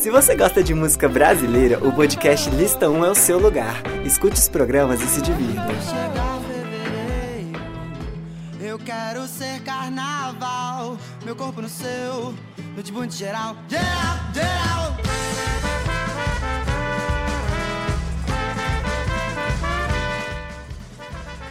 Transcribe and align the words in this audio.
Se 0.00 0.10
você 0.10 0.36
gosta 0.36 0.62
de 0.62 0.72
música 0.74 1.08
brasileira, 1.08 1.84
o 1.84 1.92
podcast 1.92 2.48
Lista 2.50 2.88
1 2.88 3.04
é 3.04 3.10
o 3.10 3.14
seu 3.16 3.36
lugar. 3.36 3.82
Escute 4.06 4.38
os 4.38 4.48
programas 4.48 5.02
e 5.02 5.06
se 5.08 5.20
divirta. 5.20 5.66
Eu 8.60 8.78
quero 8.78 9.26
ser 9.26 9.60
carnaval, 9.64 10.96
meu 11.24 11.34
corpo 11.34 11.60
no 11.60 11.68
seu, 11.68 12.32
no 12.76 12.82
de 12.82 13.16
geral, 13.16 13.56
geral, 13.68 14.18
geral. 14.32 14.77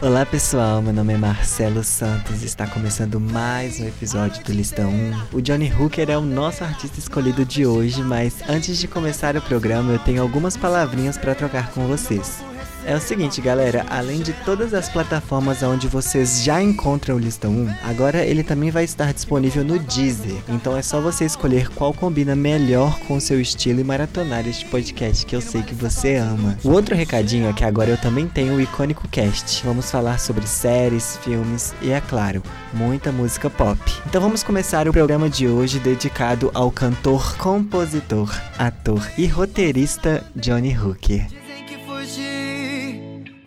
Olá 0.00 0.24
pessoal, 0.24 0.80
meu 0.80 0.92
nome 0.92 1.12
é 1.12 1.16
Marcelo 1.16 1.82
Santos 1.82 2.44
e 2.44 2.46
está 2.46 2.68
começando 2.68 3.18
mais 3.18 3.80
um 3.80 3.88
episódio 3.88 4.44
do 4.44 4.52
Listão 4.52 4.90
1. 4.90 5.36
O 5.36 5.42
Johnny 5.42 5.72
Hooker 5.72 6.08
é 6.08 6.16
o 6.16 6.20
nosso 6.20 6.62
artista 6.62 7.00
escolhido 7.00 7.44
de 7.44 7.66
hoje, 7.66 8.00
mas 8.00 8.36
antes 8.48 8.78
de 8.78 8.86
começar 8.86 9.36
o 9.36 9.42
programa 9.42 9.90
eu 9.90 9.98
tenho 9.98 10.22
algumas 10.22 10.56
palavrinhas 10.56 11.18
para 11.18 11.34
trocar 11.34 11.72
com 11.72 11.88
vocês. 11.88 12.40
É 12.86 12.94
o 12.96 13.00
seguinte, 13.00 13.40
galera, 13.40 13.84
além 13.90 14.20
de 14.20 14.32
todas 14.32 14.72
as 14.72 14.88
plataformas 14.88 15.62
onde 15.62 15.86
vocês 15.86 16.42
já 16.42 16.62
encontram 16.62 17.16
o 17.16 17.18
Listão 17.18 17.50
1, 17.50 17.74
agora 17.84 18.24
ele 18.24 18.42
também 18.42 18.70
vai 18.70 18.84
estar 18.84 19.12
disponível 19.12 19.62
no 19.62 19.78
Deezer. 19.78 20.42
Então 20.48 20.76
é 20.76 20.80
só 20.80 21.00
você 21.00 21.24
escolher 21.24 21.68
qual 21.70 21.92
combina 21.92 22.34
melhor 22.34 22.98
com 23.00 23.16
o 23.16 23.20
seu 23.20 23.40
estilo 23.40 23.80
e 23.80 23.84
maratonar 23.84 24.46
este 24.48 24.64
podcast 24.66 25.26
que 25.26 25.36
eu 25.36 25.40
sei 25.40 25.62
que 25.62 25.74
você 25.74 26.16
ama. 26.16 26.56
O 26.64 26.70
outro 26.70 26.94
recadinho 26.94 27.48
é 27.48 27.52
que 27.52 27.64
agora 27.64 27.90
eu 27.90 27.98
também 27.98 28.26
tenho 28.26 28.54
o 28.54 28.60
Icônico 28.60 29.06
Cast. 29.08 29.62
Vamos 29.64 29.90
falar 29.90 30.18
sobre 30.18 30.46
séries, 30.46 31.18
filmes 31.22 31.74
e, 31.82 31.90
é 31.90 32.00
claro, 32.00 32.42
muita 32.72 33.12
música 33.12 33.50
pop. 33.50 33.78
Então 34.06 34.22
vamos 34.22 34.42
começar 34.42 34.88
o 34.88 34.92
programa 34.92 35.28
de 35.28 35.46
hoje 35.46 35.78
dedicado 35.78 36.50
ao 36.54 36.70
cantor, 36.70 37.36
compositor, 37.36 38.34
ator 38.56 39.06
e 39.18 39.26
roteirista 39.26 40.24
Johnny 40.34 40.76
Hooker 40.76 41.47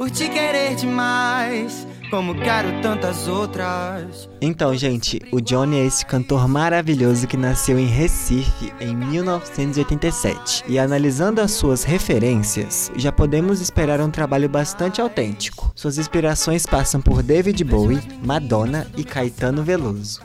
por 0.02 0.10
te 0.10 0.28
querer 0.30 0.74
demais, 0.74 1.86
como 2.10 2.34
quero 2.34 2.82
tantas 2.82 3.28
outras. 3.28 4.28
Então, 4.42 4.76
gente, 4.76 5.22
o 5.32 5.40
Johnny 5.40 5.78
é 5.78 5.86
esse 5.86 6.04
cantor 6.04 6.48
maravilhoso 6.48 7.28
que 7.28 7.38
nasceu 7.38 7.78
em 7.78 7.86
Recife 7.86 8.74
em 8.80 8.96
1987. 8.96 10.64
E 10.68 10.80
analisando 10.80 11.40
as 11.40 11.52
suas 11.52 11.84
referências, 11.84 12.92
já 12.96 13.12
podemos 13.12 13.62
esperar 13.62 14.02
um 14.02 14.10
trabalho 14.10 14.50
bastante 14.50 15.00
autêntico. 15.00 15.72
Suas 15.76 16.00
inspirações 16.00 16.66
passam 16.66 17.00
por 17.00 17.22
David 17.22 17.64
Bowie, 17.64 18.02
Madonna 18.26 18.88
e 18.98 19.04
Caetano 19.04 19.62
Veloso. 19.62 20.20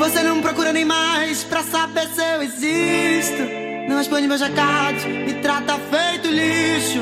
Você 0.00 0.20
não 0.24 0.42
procura 0.42 0.72
nem 0.72 0.84
mais 0.84 1.44
pra 1.44 1.62
saber 1.62 2.08
se 2.08 2.20
eu 2.20 2.42
existo. 2.42 3.42
Não 3.88 3.98
responde 3.98 4.26
meus 4.26 4.40
recados, 4.40 5.04
me 5.04 5.34
trata 5.34 5.76
lixo. 5.76 6.09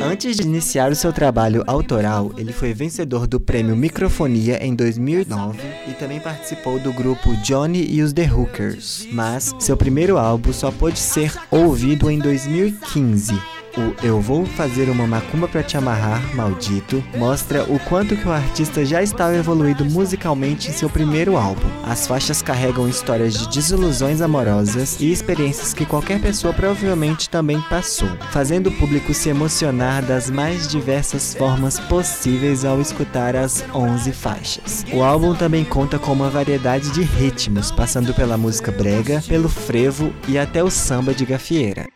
Antes 0.09 0.39
de 0.39 0.43
iniciar 0.43 0.91
o 0.91 0.95
seu 0.95 1.13
trabalho 1.13 1.63
autoral, 1.67 2.33
ele 2.39 2.51
foi 2.51 2.73
vencedor 2.73 3.27
do 3.27 3.39
prêmio 3.39 3.77
Microfonia 3.77 4.59
em 4.65 4.75
2009 4.75 5.59
e 5.87 5.93
também 5.93 6.19
participou 6.19 6.79
do 6.79 6.95
grupo 6.95 7.37
Johnny 7.43 7.87
e 7.91 8.01
os 8.01 8.15
The 8.15 8.25
Hookers. 8.33 9.07
Mas 9.13 9.55
seu 9.59 9.77
primeiro 9.77 10.17
álbum 10.17 10.51
só 10.51 10.71
pôde 10.71 10.99
ser 10.99 11.31
ouvido 11.51 12.11
em 12.11 12.19
2015 12.19 13.58
o 13.79 13.95
Eu 14.03 14.21
Vou 14.21 14.45
Fazer 14.45 14.91
Uma 14.91 15.07
Macumba 15.07 15.47
Pra 15.47 15.63
Te 15.63 15.77
Amarrar, 15.77 16.21
Maldito, 16.35 17.03
mostra 17.17 17.63
o 17.65 17.79
quanto 17.79 18.17
que 18.17 18.27
o 18.27 18.33
artista 18.33 18.85
já 18.85 19.03
estava 19.03 19.37
evoluído 19.37 19.85
musicalmente 19.85 20.69
em 20.69 20.73
seu 20.73 20.91
primeiro 20.91 21.37
álbum. 21.37 21.69
As 21.85 22.07
faixas 22.07 22.43
carregam 22.43 22.89
histórias 22.89 23.35
de 23.35 23.49
desilusões 23.49 24.21
amorosas 24.21 25.01
e 25.01 25.13
experiências 25.13 25.73
que 25.73 25.87
qualquer 25.87 26.21
pessoa 26.21 26.53
provavelmente 26.53 27.31
também 27.31 27.61
passou, 27.63 28.09
fazendo 28.33 28.69
o 28.69 28.73
público 28.73 29.15
se 29.15 29.29
emocionar 29.29 30.05
das 30.05 30.29
mais 30.29 30.67
diversas 30.67 31.35
formas 31.35 31.79
possíveis 31.79 32.65
ao 32.65 32.81
escutar 32.81 33.37
as 33.37 33.65
11 33.73 34.13
faixas. 34.13 34.85
O 34.93 35.03
álbum 35.03 35.35
também 35.35 35.65
conta 35.65 35.99
com 35.99 36.13
uma 36.13 36.31
variedade 36.31 36.91
de 36.91 37.03
ritmos, 37.03 37.71
passando 37.71 38.13
pela 38.13 38.37
música 38.37 38.73
brega, 38.73 39.23
pelo 39.29 39.49
frevo 39.49 40.13
e 40.27 40.39
até 40.39 40.65
o 40.65 40.71
samba 40.71 41.15
de 41.15 41.25
gafieira. 41.25 41.87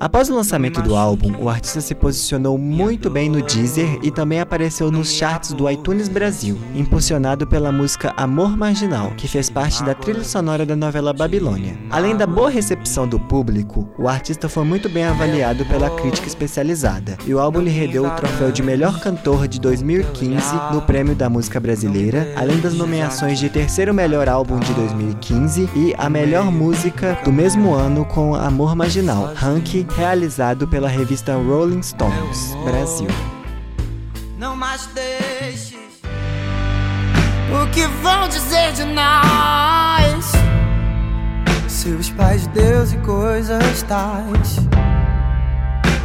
Após 0.00 0.30
o 0.30 0.34
lançamento 0.34 0.80
do 0.80 0.94
álbum, 0.94 1.34
o 1.40 1.48
artista 1.48 1.80
se 1.80 1.92
posicionou 1.92 2.56
muito 2.56 3.10
bem 3.10 3.28
no 3.28 3.42
Deezer 3.42 3.98
e 4.00 4.12
também 4.12 4.38
apareceu 4.38 4.92
nos 4.92 5.12
charts 5.12 5.52
do 5.52 5.68
iTunes 5.68 6.08
Brasil, 6.08 6.56
impulsionado 6.72 7.48
pela 7.48 7.72
música 7.72 8.14
Amor 8.16 8.56
Marginal, 8.56 9.10
que 9.16 9.26
fez 9.26 9.50
parte 9.50 9.82
da 9.82 9.94
trilha 9.94 10.22
sonora 10.22 10.64
da 10.64 10.76
novela 10.76 11.12
Babilônia. 11.12 11.76
Além 11.90 12.16
da 12.16 12.28
boa 12.28 12.48
recepção 12.48 13.08
do 13.08 13.18
público, 13.18 13.88
o 13.98 14.06
artista 14.06 14.48
foi 14.48 14.62
muito 14.62 14.88
bem 14.88 15.04
avaliado 15.04 15.66
pela 15.66 15.90
crítica 15.90 16.28
especializada, 16.28 17.18
e 17.26 17.34
o 17.34 17.40
álbum 17.40 17.60
lhe 17.60 17.70
rendeu 17.70 18.06
o 18.06 18.10
troféu 18.10 18.52
de 18.52 18.62
melhor 18.62 19.00
cantor 19.00 19.48
de 19.48 19.60
2015 19.60 20.54
no 20.72 20.80
Prêmio 20.82 21.16
da 21.16 21.28
Música 21.28 21.58
Brasileira, 21.58 22.32
além 22.36 22.60
das 22.60 22.74
nomeações 22.74 23.36
de 23.40 23.48
terceiro 23.48 23.92
melhor 23.92 24.28
álbum 24.28 24.60
de 24.60 24.72
2015 24.74 25.68
e 25.74 25.92
a 25.98 26.08
melhor 26.08 26.52
música 26.52 27.18
do 27.24 27.32
mesmo 27.32 27.74
ano 27.74 28.04
com 28.04 28.36
Amor 28.36 28.76
Marginal, 28.76 29.32
ranking 29.34 29.87
realizado 29.96 30.66
pela 30.68 30.88
revista 30.88 31.34
Rolling 31.34 31.82
Stones 31.82 32.54
Brasil. 32.64 33.08
Não 34.38 34.56
mais 34.56 34.86
deixes 34.94 35.78
o 37.50 37.70
que 37.70 37.86
vão 38.02 38.28
dizer 38.28 38.72
de 38.72 38.84
nós. 38.84 40.32
Seus 41.66 42.10
pais, 42.10 42.46
Deus 42.48 42.92
e 42.92 42.98
coisas 42.98 43.82
tais. 43.82 44.87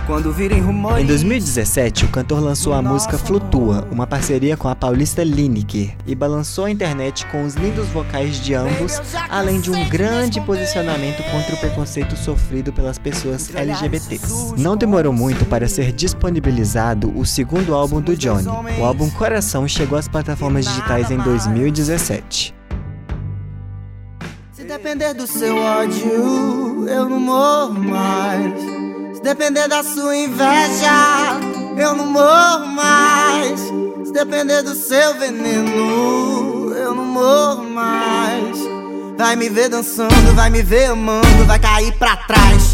Quando 0.05 0.33
virem 0.33 0.59
rumores. 0.59 1.01
Em 1.01 1.07
2017, 1.07 2.05
o 2.05 2.07
cantor 2.09 2.41
lançou 2.41 2.73
a 2.73 2.81
música 2.81 3.17
Flutua, 3.17 3.87
uma 3.89 4.05
parceria 4.05 4.57
com 4.57 4.67
a 4.67 4.75
paulista 4.75 5.23
Lineker, 5.23 5.95
e 6.05 6.13
balançou 6.13 6.65
a 6.65 6.71
internet 6.71 7.25
com 7.27 7.45
os 7.45 7.55
lindos 7.55 7.87
vocais 7.87 8.37
de 8.41 8.53
ambos, 8.53 9.01
além 9.29 9.61
de 9.61 9.71
um 9.71 9.87
grande 9.87 10.41
posicionamento 10.41 11.23
contra 11.31 11.55
o 11.55 11.57
preconceito 11.57 12.17
sofrido 12.17 12.73
pelas 12.73 12.97
pessoas 12.97 13.55
LGBTs. 13.55 14.55
Não 14.57 14.75
demorou 14.75 15.13
muito 15.13 15.45
para 15.45 15.69
ser 15.69 15.93
disponibilizado 15.93 17.17
o 17.17 17.25
segundo 17.25 17.73
álbum 17.73 18.01
do 18.01 18.17
Johnny. 18.17 18.47
O 18.79 18.83
álbum 18.83 19.09
Coração 19.11 19.65
chegou 19.69 19.97
às 19.97 20.09
plataformas 20.09 20.65
digitais 20.65 21.11
em 21.11 21.17
2017. 21.17 22.53
Se 24.51 24.63
depender 24.65 25.13
do 25.13 25.27
seu 25.27 25.57
ódio, 25.57 26.87
eu 26.89 27.07
não 27.09 27.19
morro 27.19 27.73
mais 27.73 28.22
depender 29.23 29.69
da 29.69 29.81
sua 29.81 30.15
inveja, 30.15 31.39
eu 31.77 31.95
não 31.95 32.07
morro 32.07 32.67
mais. 32.67 33.59
Se 34.05 34.11
depender 34.11 34.61
do 34.63 34.75
seu 34.75 35.17
veneno, 35.17 36.73
eu 36.75 36.93
não 36.93 37.05
morro 37.05 37.63
mais. 37.63 38.57
Vai 39.17 39.37
me 39.37 39.47
ver 39.47 39.69
dançando, 39.69 40.35
vai 40.35 40.49
me 40.49 40.61
ver 40.61 40.87
amando, 40.87 41.45
vai 41.47 41.57
cair 41.57 41.93
pra 41.97 42.17
trás. 42.17 42.72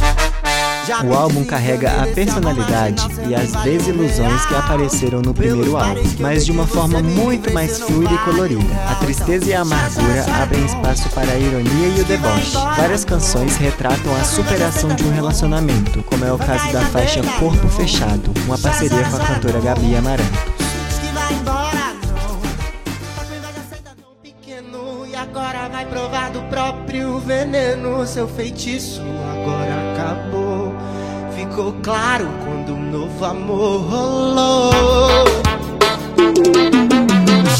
O 1.05 1.13
álbum 1.13 1.43
carrega 1.45 2.01
a 2.01 2.07
personalidade 2.07 3.05
e 3.27 3.35
as 3.35 3.51
desilusões 3.63 4.45
que 4.47 4.55
apareceram 4.55 5.21
no 5.21 5.33
primeiro 5.35 5.77
álbum, 5.77 6.01
mas 6.19 6.45
de 6.45 6.51
uma 6.51 6.65
forma 6.65 6.99
muito 7.01 7.53
mais 7.53 7.79
fluida 7.79 8.13
e 8.13 8.17
colorida. 8.19 8.75
A 8.89 8.95
tristeza 8.95 9.45
e 9.45 9.53
a 9.53 9.61
amargura 9.61 10.25
abrem 10.41 10.65
espaço 10.65 11.07
para 11.09 11.31
a 11.31 11.37
ironia 11.37 11.87
e 11.95 12.01
o 12.01 12.05
deboche. 12.05 12.57
Várias 12.75 13.05
canções 13.05 13.55
retratam 13.57 14.15
a 14.15 14.23
superação 14.23 14.89
de 14.95 15.03
um 15.03 15.13
relacionamento, 15.13 16.01
como 16.03 16.25
é 16.25 16.33
o 16.33 16.37
caso 16.39 16.71
da 16.73 16.81
faixa 16.81 17.21
Corpo 17.39 17.67
Fechado, 17.69 18.31
uma 18.45 18.57
parceria 18.57 19.03
com 19.05 19.17
a 19.17 19.19
cantora 19.19 19.59
Gabi 19.61 19.95
Amarantos. 19.95 20.59
Agora 25.19 25.69
vai 25.69 25.85
provar 25.85 26.31
do 26.31 26.41
próprio 26.43 27.19
veneno, 27.19 28.05
seu 28.07 28.27
feitiço 28.27 29.01
agora 29.01 29.93
acabou 29.93 30.48
ficou 31.49 31.73
claro 31.81 32.29
quando 32.43 32.73
um 32.73 32.91
novo 32.91 33.25
amor 33.25 33.81
rolou. 33.81 34.71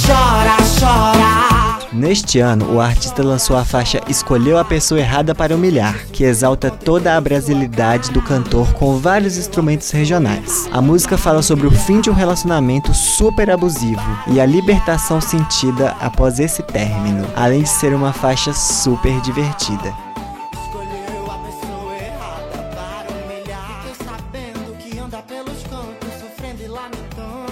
Chora, 0.05 0.57
chora. 0.79 1.79
Neste 1.91 2.39
ano, 2.39 2.75
o 2.75 2.79
artista 2.79 3.23
lançou 3.23 3.57
a 3.57 3.65
faixa 3.65 3.99
Escolheu 4.07 4.57
a 4.57 4.63
Pessoa 4.63 5.01
Errada 5.01 5.35
para 5.35 5.55
Humilhar, 5.55 6.05
que 6.13 6.23
exalta 6.23 6.69
toda 6.69 7.17
a 7.17 7.21
brasilidade 7.21 8.11
do 8.11 8.21
cantor 8.21 8.71
com 8.73 8.97
vários 8.97 9.37
instrumentos 9.37 9.91
regionais. 9.91 10.69
A 10.71 10.81
música 10.81 11.17
fala 11.17 11.41
sobre 11.41 11.67
o 11.67 11.71
fim 11.71 11.99
de 11.99 12.09
um 12.09 12.13
relacionamento 12.13 12.93
super 12.93 13.49
abusivo 13.49 14.01
e 14.27 14.39
a 14.39 14.45
libertação 14.45 15.19
sentida 15.19 15.95
após 15.99 16.39
esse 16.39 16.63
término, 16.63 17.27
além 17.35 17.63
de 17.63 17.69
ser 17.69 17.93
uma 17.93 18.13
faixa 18.13 18.53
super 18.53 19.19
divertida. 19.21 20.08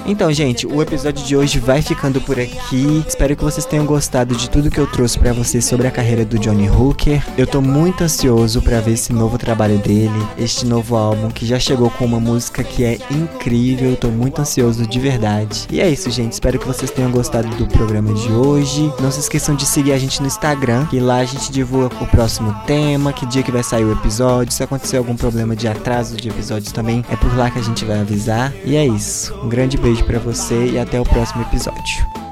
Então, 0.07 0.31
gente, 0.31 0.65
o 0.65 0.81
episódio 0.81 1.25
de 1.25 1.36
hoje 1.36 1.59
vai 1.59 1.81
ficando 1.81 2.21
por 2.21 2.39
aqui. 2.39 3.04
Espero 3.06 3.36
que 3.36 3.44
vocês 3.44 3.65
tenham 3.65 3.86
gostado 3.86 4.38
de 4.38 4.50
tudo 4.50 4.71
que 4.71 4.80
eu 4.80 4.88
trouxe 4.88 5.19
para 5.19 5.33
vocês 5.33 5.65
sobre 5.65 5.86
a 5.86 5.92
carreira 5.92 6.24
do 6.24 6.39
Johnny 6.39 6.69
Hooker. 6.69 7.21
Eu 7.38 7.45
tô 7.45 7.59
muito 7.62 8.06
ansioso 8.06 8.62
para 8.62 8.80
ver 8.80 8.94
esse 8.94 9.12
novo 9.12 9.38
trabalho 9.38 9.77
dele, 9.80 10.25
este 10.38 10.65
novo 10.65 10.95
álbum 10.95 11.30
que 11.30 11.45
já 11.45 11.59
chegou 11.59 11.89
com 11.89 12.06
uma 12.06 12.21
música 12.21 12.63
que 12.63 12.86
é 12.86 12.98
incrível. 13.12 13.98
Tô 13.98 14.07
muito 14.07 14.39
ansioso 14.39 14.88
de 14.88 14.98
verdade. 14.98 15.68
E 15.69 15.81
é 15.81 15.89
isso, 15.89 16.10
gente. 16.10 16.31
Espero 16.31 16.57
que 16.57 16.65
vocês 16.65 16.89
tenham 16.89 17.12
gostado 17.12 17.50
do 17.57 17.68
programa 17.68 18.13
de 18.13 18.31
hoje. 18.31 18.89
Não 19.01 19.12
se 19.12 19.19
esqueçam 19.19 19.56
de 19.56 19.65
seguir 19.65 19.92
a 19.92 19.98
gente 19.98 20.21
no 20.21 20.27
Instagram, 20.27 20.86
que 20.86 21.01
lá 21.01 21.18
a 21.18 21.25
gente 21.25 21.51
divulga 21.51 21.94
o 22.01 22.07
próximo 22.07 22.56
tema, 22.65 23.12
que 23.12 23.25
dia 23.25 23.44
que 23.44 23.51
vai 23.51 23.62
sair 23.62 23.83
o 23.83 23.92
episódio. 23.92 24.53
Se 24.53 24.63
acontecer 24.63 24.95
algum 24.95 25.18
problema 25.18 25.53
de 25.53 25.68
atraso 25.68 26.15
de 26.15 26.30
episódios 26.30 26.71
também, 26.71 27.03
é 27.12 27.18
por 27.18 27.36
lá 27.36 27.51
que 27.51 27.60
a 27.60 27.63
gente 27.63 27.83
vai 27.83 28.00
avisar. 28.00 28.53
E 28.63 28.77
é 28.77 28.88
isso. 28.88 29.36
Um 29.44 29.50
grande 29.50 29.77
beijo 29.97 30.03
para 30.05 30.19
você 30.19 30.71
e 30.71 30.79
até 30.79 30.99
o 30.99 31.03
próximo 31.03 31.41
episódio. 31.44 32.26